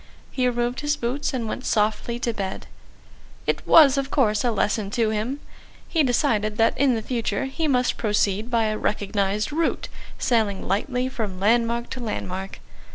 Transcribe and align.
He 0.31 0.47
removed 0.47 0.79
his 0.79 0.97
boots 0.97 1.31
and 1.31 1.47
went 1.47 1.63
softly 1.63 2.17
to 2.21 2.33
bed.... 2.33 2.65
It 3.45 3.61
was, 3.67 3.99
of 3.99 4.09
course, 4.09 4.43
a 4.43 4.49
lesson 4.49 4.89
to 4.89 5.11
him. 5.11 5.39
He 5.87 6.01
decided 6.01 6.57
that 6.57 6.75
in 6.75 6.95
the 6.95 7.03
future 7.03 7.45
he 7.45 7.67
must 7.67 7.97
proceed 7.97 8.49
by 8.49 8.63
a 8.63 8.79
recognised 8.79 9.51
route, 9.51 9.89
sailing 10.17 10.67
lightly 10.67 11.07
from 11.07 11.39
landmark 11.39 11.91
to 11.91 11.99
landmark. 11.99 12.59